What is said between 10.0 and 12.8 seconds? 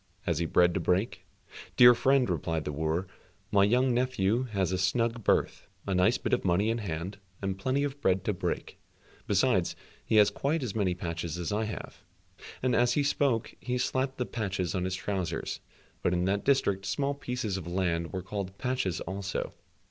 he has quite as many patches as I have," (and